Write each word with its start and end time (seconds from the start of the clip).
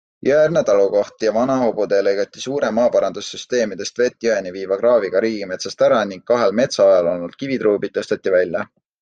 Jõeäärne 0.27 0.61
talukoht 0.67 1.25
ja 1.25 1.33
vana 1.35 1.57
hobutee 1.63 1.99
lõigati 2.07 2.41
suure, 2.45 2.71
maaparandussüsteemidest 2.77 4.01
vett 4.05 4.27
jõeni 4.29 4.55
viiva 4.57 4.79
kraaviga 4.81 5.23
riigimetsast 5.27 5.85
ära 5.91 6.01
ning 6.15 6.25
kahel 6.33 6.57
metsaojal 6.63 7.13
olnud 7.15 7.39
kivitruubid 7.45 7.97
tõsteti 8.01 8.37
välja. 8.41 8.67